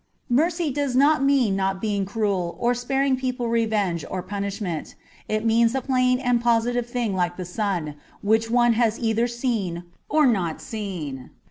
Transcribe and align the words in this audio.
Mercy 0.31 0.73
does 0.73 0.95
not 0.95 1.21
mean 1.23 1.55
not 1.55 1.79
being 1.79 2.05
cruel 2.05 2.57
or 2.59 2.73
sparing 2.73 3.15
people 3.15 3.49
revenge 3.49 4.03
or 4.09 4.23
punishment: 4.23 4.95
it 5.27 5.45
means 5.45 5.75
a 5.75 5.81
plain 5.81 6.17
and 6.17 6.41
positive 6.41 6.87
thing 6.89 7.13
like 7.15 7.37
the 7.37 7.45
sun, 7.45 7.93
which 8.23 8.49
one 8.49 8.73
has 8.73 8.97
either 8.99 9.27
seen 9.27 9.83
or 10.09 10.25
not 10.25 10.59
seen. 10.59 11.29